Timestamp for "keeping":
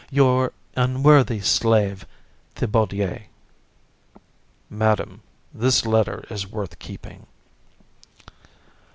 6.79-7.27